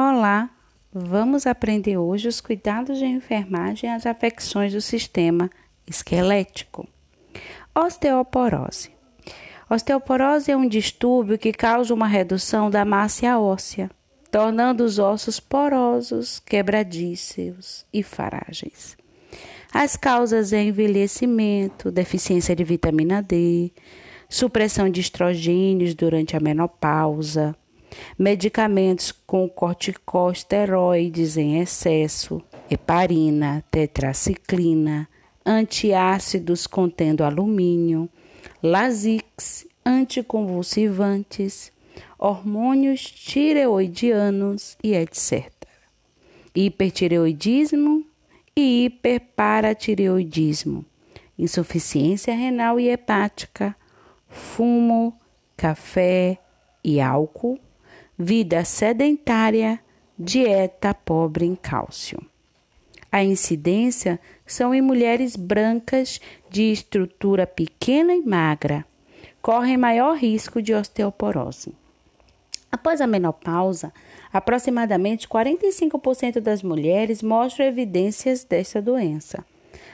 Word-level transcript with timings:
Olá, 0.00 0.48
vamos 0.92 1.44
aprender 1.44 1.96
hoje 1.96 2.28
os 2.28 2.40
cuidados 2.40 2.98
de 2.98 3.04
enfermagem 3.04 3.90
as 3.90 4.06
afecções 4.06 4.72
do 4.72 4.80
sistema 4.80 5.50
esquelético. 5.88 6.86
Osteoporose. 7.74 8.92
Osteoporose 9.68 10.52
é 10.52 10.56
um 10.56 10.68
distúrbio 10.68 11.36
que 11.36 11.52
causa 11.52 11.92
uma 11.92 12.06
redução 12.06 12.70
da 12.70 12.84
massa 12.84 13.40
óssea, 13.40 13.90
tornando 14.30 14.84
os 14.84 15.00
ossos 15.00 15.40
porosos, 15.40 16.38
quebradiços 16.38 17.84
e 17.92 18.00
frágeis. 18.04 18.96
As 19.74 19.96
causas 19.96 20.52
é 20.52 20.62
envelhecimento, 20.62 21.90
deficiência 21.90 22.54
de 22.54 22.62
vitamina 22.62 23.20
D, 23.20 23.72
supressão 24.28 24.88
de 24.88 25.00
estrogênios 25.00 25.92
durante 25.92 26.36
a 26.36 26.40
menopausa, 26.40 27.52
medicamentos 28.18 29.12
com 29.12 29.48
corticosteroides 29.48 31.36
em 31.36 31.60
excesso, 31.60 32.42
heparina, 32.70 33.64
tetraciclina, 33.70 35.08
antiácidos 35.44 36.66
contendo 36.66 37.24
alumínio, 37.24 38.08
Lasix, 38.62 39.66
anticonvulsivantes, 39.84 41.72
hormônios 42.18 43.00
tireoidianos 43.02 44.76
e 44.82 44.94
etc. 44.94 45.50
Hipertireoidismo 46.54 48.04
e 48.54 48.84
hiperparatireoidismo, 48.86 50.84
insuficiência 51.38 52.34
renal 52.34 52.80
e 52.80 52.88
hepática, 52.88 53.76
fumo, 54.28 55.16
café 55.56 56.38
e 56.82 57.00
álcool, 57.00 57.58
vida 58.18 58.64
sedentária, 58.64 59.78
dieta 60.18 60.92
pobre 60.92 61.46
em 61.46 61.54
cálcio. 61.54 62.20
A 63.12 63.22
incidência 63.22 64.18
são 64.44 64.74
em 64.74 64.82
mulheres 64.82 65.36
brancas 65.36 66.20
de 66.50 66.72
estrutura 66.72 67.46
pequena 67.46 68.12
e 68.12 68.20
magra, 68.20 68.84
correm 69.40 69.76
maior 69.76 70.16
risco 70.16 70.60
de 70.60 70.74
osteoporose. 70.74 71.72
Após 72.72 73.00
a 73.00 73.06
menopausa, 73.06 73.92
aproximadamente 74.32 75.28
45% 75.28 76.40
das 76.40 76.60
mulheres 76.60 77.22
mostram 77.22 77.66
evidências 77.66 78.42
dessa 78.42 78.82
doença. 78.82 79.44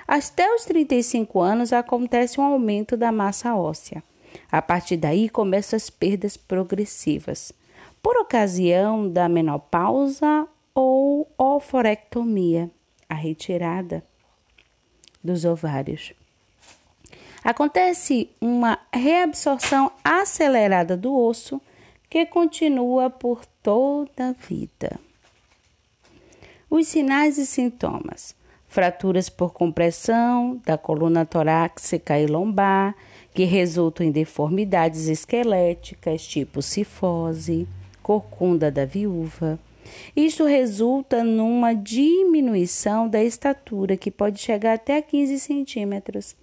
Até 0.08 0.52
os 0.52 0.64
35 0.64 1.40
anos 1.40 1.74
acontece 1.74 2.40
um 2.40 2.44
aumento 2.44 2.96
da 2.96 3.12
massa 3.12 3.54
óssea. 3.54 4.02
A 4.50 4.62
partir 4.62 4.96
daí 4.96 5.28
começam 5.28 5.76
as 5.76 5.88
perdas 5.88 6.36
progressivas, 6.36 7.52
por 8.04 8.18
ocasião 8.18 9.08
da 9.08 9.30
menopausa 9.30 10.46
ou 10.74 11.26
oforectomia, 11.38 12.70
a 13.08 13.14
retirada 13.14 14.04
dos 15.22 15.46
ovários. 15.46 16.12
Acontece 17.42 18.28
uma 18.38 18.78
reabsorção 18.92 19.90
acelerada 20.04 20.98
do 20.98 21.18
osso 21.18 21.62
que 22.10 22.26
continua 22.26 23.08
por 23.08 23.46
toda 23.62 24.28
a 24.28 24.32
vida. 24.32 25.00
Os 26.68 26.86
sinais 26.88 27.38
e 27.38 27.46
sintomas: 27.46 28.36
fraturas 28.68 29.30
por 29.30 29.54
compressão 29.54 30.60
da 30.62 30.76
coluna 30.76 31.24
torácica 31.24 32.20
e 32.20 32.26
lombar, 32.26 32.94
que 33.32 33.44
resultam 33.44 34.04
em 34.06 34.10
deformidades 34.10 35.08
esqueléticas, 35.08 36.22
tipo 36.26 36.60
cifose, 36.60 37.66
corcunda 38.04 38.70
da 38.70 38.84
viúva. 38.84 39.58
Isto 40.14 40.44
resulta 40.44 41.24
numa 41.24 41.72
diminuição 41.72 43.08
da 43.08 43.24
estatura, 43.24 43.96
que 43.96 44.10
pode 44.10 44.38
chegar 44.38 44.74
até 44.74 45.00
15 45.00 45.40
centímetros, 45.40 46.36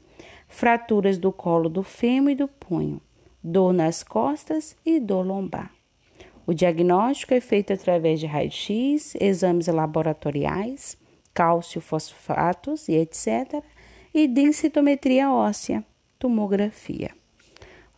fraturas 0.47 1.19
do 1.19 1.31
colo 1.31 1.69
do 1.69 1.84
fêmur 1.84 2.31
e 2.31 2.35
do 2.35 2.47
punho, 2.47 3.00
dor 3.44 3.74
nas 3.74 4.03
costas 4.03 4.75
e 4.84 5.00
dor 5.00 5.25
lombar. 5.25 5.72
O 6.47 6.53
diagnóstico 6.53 7.35
é 7.35 7.40
feito 7.40 7.72
através 7.72 8.19
de 8.19 8.25
raio-x, 8.25 9.16
exames 9.19 9.68
laboratoriais, 9.68 10.97
cálcio, 11.34 11.80
fosfatos 11.80 12.90
e 12.90 12.94
etc., 12.94 13.64
e 14.14 14.28
densitometria 14.28 15.31
óssea 15.31 15.85
tomografia. 16.19 17.12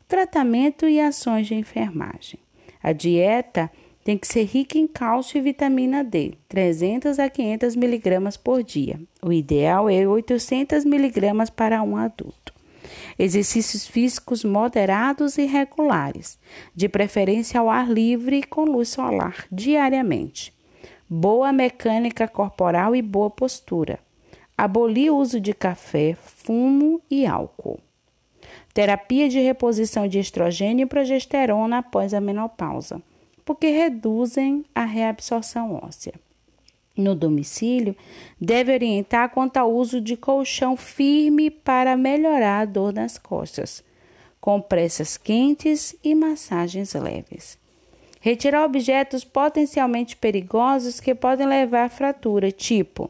Tratamento 0.08 0.88
e 0.88 1.00
ações 1.00 1.48
de 1.48 1.56
enfermagem. 1.56 2.43
A 2.84 2.92
dieta 2.92 3.72
tem 4.04 4.18
que 4.18 4.28
ser 4.28 4.44
rica 4.44 4.78
em 4.78 4.86
cálcio 4.86 5.38
e 5.38 5.42
vitamina 5.42 6.04
D, 6.04 6.34
300 6.50 7.18
a 7.18 7.30
500 7.30 7.78
miligramas 7.78 8.36
por 8.36 8.62
dia. 8.62 9.00
O 9.22 9.32
ideal 9.32 9.90
é 9.90 10.06
800 10.06 10.84
miligramas 10.84 11.50
para 11.50 11.82
um 11.82 11.96
adulto. 11.96 12.54
Exercícios 13.18 13.88
físicos 13.88 14.44
moderados 14.44 15.38
e 15.38 15.46
regulares, 15.46 16.38
de 16.76 16.90
preferência 16.90 17.62
ao 17.62 17.70
ar 17.70 17.90
livre 17.90 18.40
e 18.40 18.44
com 18.44 18.66
luz 18.66 18.90
solar, 18.90 19.46
diariamente. 19.50 20.54
Boa 21.10 21.54
mecânica 21.54 22.28
corporal 22.28 22.94
e 22.94 23.02
boa 23.02 23.30
postura. 23.30 23.98
Abolir 24.58 25.14
o 25.14 25.18
uso 25.18 25.40
de 25.40 25.54
café, 25.54 26.16
fumo 26.16 27.02
e 27.10 27.26
álcool 27.26 27.80
terapia 28.74 29.30
de 29.30 29.40
reposição 29.40 30.08
de 30.08 30.20
estrogênio 30.20 30.84
e 30.84 30.88
progesterona 30.88 31.80
após 31.80 32.14
a 32.14 32.20
menopausa, 32.20 33.02
porque 33.46 33.68
reduzem 33.68 34.66
a 34.74 34.84
reabsorção 34.84 35.80
óssea. 35.84 36.14
No 36.96 37.16
domicílio, 37.16 37.96
deve 38.40 38.74
orientar 38.74 39.30
quanto 39.30 39.58
ao 39.58 39.72
uso 39.72 40.00
de 40.00 40.16
colchão 40.16 40.78
firme 40.78 41.50
para 41.50 41.98
melhorar 41.98 42.62
a 42.62 42.66
dor 42.66 42.94
nas 42.94 43.18
costas, 43.18 43.84
compressas 44.40 45.18
quentes 45.18 45.96
e 46.04 46.14
massagens 46.14 46.94
leves. 46.94 47.58
Retirar 48.20 48.64
objetos 48.64 49.24
potencialmente 49.24 50.16
perigosos 50.16 51.00
que 51.00 51.14
podem 51.14 51.48
levar 51.48 51.86
a 51.86 51.90
fratura, 51.90 52.52
tipo 52.52 53.10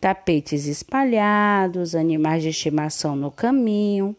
tapetes 0.00 0.66
espalhados, 0.66 1.94
animais 1.94 2.42
de 2.42 2.50
estimação 2.50 3.16
no 3.16 3.30
caminho, 3.30 4.14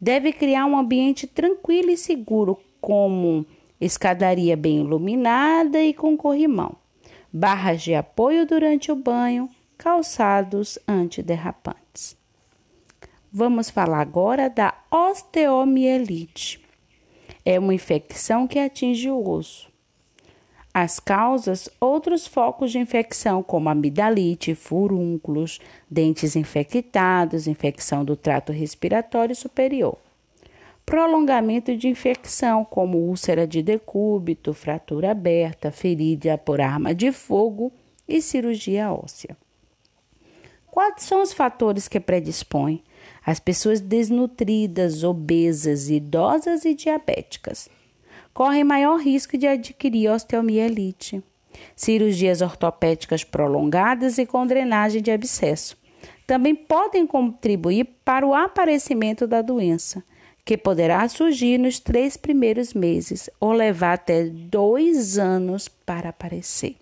Deve 0.00 0.32
criar 0.32 0.66
um 0.66 0.76
ambiente 0.76 1.26
tranquilo 1.26 1.90
e 1.90 1.96
seguro, 1.96 2.58
como 2.80 3.46
escadaria 3.80 4.56
bem 4.56 4.80
iluminada 4.80 5.80
e 5.82 5.94
com 5.94 6.16
corrimão, 6.16 6.76
barras 7.32 7.82
de 7.82 7.94
apoio 7.94 8.46
durante 8.46 8.90
o 8.90 8.96
banho, 8.96 9.48
calçados 9.76 10.78
antiderrapantes. 10.86 12.16
Vamos 13.30 13.70
falar 13.70 14.00
agora 14.00 14.48
da 14.48 14.74
osteomielite. 14.90 16.60
É 17.44 17.58
uma 17.58 17.74
infecção 17.74 18.46
que 18.48 18.58
atinge 18.58 19.10
o 19.10 19.28
osso. 19.28 19.67
As 20.80 21.00
causas, 21.00 21.68
outros 21.80 22.24
focos 22.24 22.70
de 22.70 22.78
infecção, 22.78 23.42
como 23.42 23.68
amidalite, 23.68 24.54
furúnculos, 24.54 25.58
dentes 25.90 26.36
infectados, 26.36 27.48
infecção 27.48 28.04
do 28.04 28.14
trato 28.14 28.52
respiratório 28.52 29.34
superior. 29.34 29.98
Prolongamento 30.86 31.76
de 31.76 31.88
infecção, 31.88 32.64
como 32.64 32.96
úlcera 32.96 33.44
de 33.44 33.60
decúbito, 33.60 34.54
fratura 34.54 35.10
aberta, 35.10 35.72
ferida 35.72 36.38
por 36.38 36.60
arma 36.60 36.94
de 36.94 37.10
fogo 37.10 37.72
e 38.06 38.22
cirurgia 38.22 38.92
óssea. 38.92 39.36
Quais 40.70 41.02
são 41.02 41.22
os 41.22 41.32
fatores 41.32 41.88
que 41.88 41.98
predispõem 41.98 42.84
as 43.26 43.40
pessoas 43.40 43.80
desnutridas, 43.80 45.02
obesas, 45.02 45.90
idosas 45.90 46.64
e 46.64 46.72
diabéticas? 46.72 47.68
Correm 48.32 48.64
maior 48.64 48.98
risco 48.98 49.36
de 49.36 49.46
adquirir 49.46 50.10
osteomielite. 50.10 51.22
Cirurgias 51.74 52.40
ortopédicas 52.40 53.24
prolongadas 53.24 54.18
e 54.18 54.26
com 54.26 54.46
drenagem 54.46 55.02
de 55.02 55.10
abscesso 55.10 55.76
também 56.26 56.54
podem 56.54 57.06
contribuir 57.06 57.86
para 58.04 58.26
o 58.26 58.34
aparecimento 58.34 59.26
da 59.26 59.40
doença, 59.40 60.04
que 60.44 60.58
poderá 60.58 61.08
surgir 61.08 61.56
nos 61.58 61.80
três 61.80 62.18
primeiros 62.18 62.74
meses 62.74 63.30
ou 63.40 63.52
levar 63.52 63.94
até 63.94 64.24
dois 64.24 65.18
anos 65.18 65.68
para 65.68 66.10
aparecer. 66.10 66.76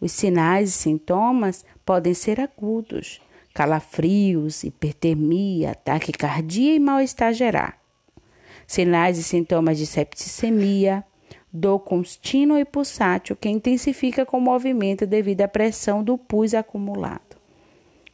Os 0.00 0.12
sinais 0.12 0.70
e 0.70 0.72
sintomas 0.72 1.66
podem 1.84 2.14
ser 2.14 2.40
agudos, 2.40 3.20
calafrios, 3.52 4.64
hipertermia, 4.64 5.74
taquicardia 5.74 6.74
e 6.74 6.78
mal-estar 6.78 7.34
geral 7.34 7.74
sinais 8.68 9.16
e 9.16 9.22
sintomas 9.22 9.78
de 9.78 9.86
septicemia, 9.86 11.02
dor 11.50 11.80
contínua 11.80 12.60
e 12.60 12.66
pulsátil 12.66 13.34
que 13.34 13.48
intensifica 13.48 14.26
com 14.26 14.36
o 14.36 14.42
movimento 14.42 15.06
devido 15.06 15.40
à 15.40 15.48
pressão 15.48 16.04
do 16.04 16.18
pus 16.18 16.52
acumulado. 16.52 17.38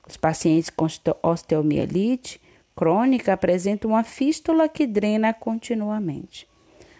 Os 0.08 0.16
pacientes 0.16 0.70
com 0.70 0.86
osteomielite 1.22 2.40
crônica 2.76 3.32
apresentam 3.32 3.90
uma 3.90 4.04
fístula 4.04 4.68
que 4.68 4.86
drena 4.86 5.34
continuamente. 5.34 6.46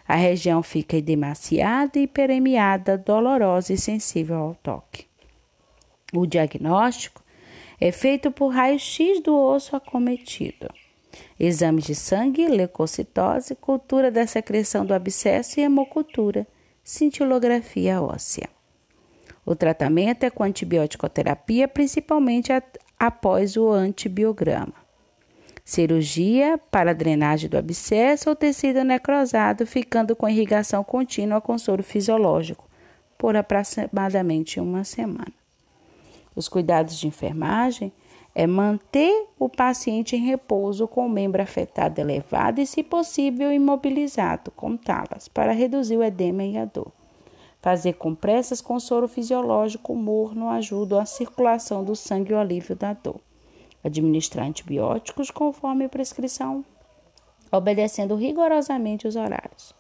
A 0.07 0.17
região 0.17 0.61
fica 0.61 0.97
edemaciada, 0.97 1.99
hiperemiada, 1.99 2.99
dolorosa 2.99 3.73
e 3.73 3.79
sensível 3.79 4.37
ao 4.37 4.55
toque. 4.57 5.07
O 6.12 6.27
diagnóstico 6.27 7.23
é 7.81 7.93
feito 7.93 8.33
por 8.33 8.49
raio-x 8.49 9.23
do 9.23 9.37
osso 9.37 9.77
acometido. 9.77 10.69
Exames 11.38 11.84
de 11.84 11.94
sangue, 11.94 12.46
leucocitose, 12.46 13.55
cultura 13.55 14.11
da 14.11 14.26
secreção 14.26 14.87
do 14.87 14.94
abscesso 14.94 15.58
e 15.58 15.62
hemocultura, 15.62 16.46
cintilografia 16.82 18.00
óssea. 18.00 18.49
O 19.44 19.55
tratamento 19.55 20.25
é 20.25 20.31
com 20.31 20.43
antibiótico-terapia, 20.43 21.69
principalmente 21.69 22.50
após 22.99 23.56
o 23.56 23.70
antibiograma. 23.70 24.75
Cirurgia 25.64 26.58
para 26.70 26.94
drenagem 26.94 27.49
do 27.49 27.56
abscesso 27.56 28.28
ou 28.28 28.37
tecido 28.37 28.84
necrosado, 28.84 29.66
ficando 29.66 30.14
com 30.14 30.28
irrigação 30.28 30.84
contínua 30.84 31.40
com 31.40 31.56
soro 31.58 31.82
fisiológico 31.82 32.69
por 33.16 33.37
aproximadamente 33.37 34.61
uma 34.61 34.84
semana. 34.84 35.32
Os 36.37 36.49
cuidados 36.49 36.99
de 36.99 37.06
enfermagem 37.06 37.93
é 38.35 38.47
manter 38.47 39.29
o 39.39 39.49
paciente 39.49 40.17
em 40.17 40.25
repouso 40.25 40.89
com 40.89 41.07
o 41.07 41.09
membro 41.09 41.41
afetado 41.41 42.01
elevado 42.01 42.61
e, 42.61 42.67
se 42.67 42.83
possível, 42.83 43.53
imobilizado 43.53 44.51
com 44.51 44.77
talas 44.77 45.29
para 45.29 45.53
reduzir 45.53 45.97
o 45.97 46.03
edema 46.03 46.43
e 46.43 46.59
a 46.59 46.65
dor. 46.65 46.91
Fazer 47.63 47.95
compressas 47.95 48.61
com 48.61 48.79
soro 48.81 49.07
fisiológico 49.07 49.95
morno 49.95 50.49
ajuda 50.49 51.01
a 51.01 51.07
circulação 51.07 51.85
do 51.85 51.95
sangue 51.95 52.33
e 52.33 52.35
o 52.35 52.39
alívio 52.39 52.75
da 52.75 52.93
dor. 52.93 53.21
Administrar 53.83 54.47
antibióticos 54.47 55.31
conforme 55.31 55.89
prescrição, 55.89 56.65
obedecendo 57.53 58.17
rigorosamente 58.17 59.07
os 59.07 59.15
horários. 59.15 59.75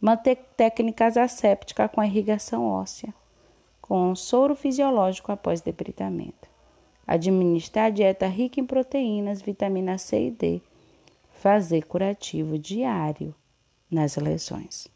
Manter 0.00 0.36
técnicas 0.56 1.16
assépticas 1.16 1.90
com 1.92 2.02
irrigação 2.02 2.64
óssea 2.64 3.12
com 3.88 4.14
soro 4.14 4.54
fisiológico 4.54 5.32
após 5.32 5.62
debridamento. 5.62 6.47
Administrar 7.08 7.90
dieta 7.90 8.26
rica 8.26 8.60
em 8.60 8.66
proteínas, 8.66 9.40
vitamina 9.40 9.96
C 9.96 10.26
e 10.26 10.30
D. 10.30 10.60
Fazer 11.40 11.86
curativo 11.86 12.58
diário 12.58 13.34
nas 13.90 14.16
lesões. 14.16 14.86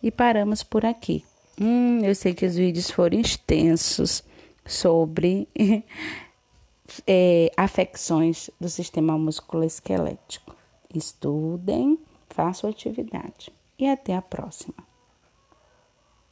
E 0.00 0.12
paramos 0.12 0.62
por 0.62 0.86
aqui. 0.86 1.24
Hum, 1.60 1.98
eu 2.04 2.14
sei 2.14 2.32
que 2.32 2.46
os 2.46 2.54
vídeos 2.54 2.90
foram 2.90 3.18
extensos 3.18 4.22
sobre 4.64 5.48
é, 7.04 7.50
afecções 7.56 8.48
do 8.60 8.68
sistema 8.68 9.18
musculoesquelético. 9.18 10.54
Estudem, 10.94 11.98
façam 12.30 12.70
atividade 12.70 13.50
e 13.76 13.88
até 13.88 14.14
a 14.14 14.22
próxima. 14.22 14.74